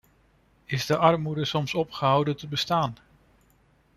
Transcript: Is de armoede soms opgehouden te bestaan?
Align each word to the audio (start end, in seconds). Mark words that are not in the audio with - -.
Is 0.65 0.85
de 0.85 0.97
armoede 0.97 1.45
soms 1.45 1.73
opgehouden 1.73 2.35
te 2.37 2.47
bestaan? 2.47 2.95